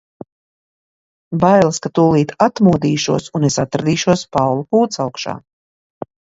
[1.43, 5.39] Bailes, ka tūlīt atmodīšos un es atradīšos Paula kūtsaugšā.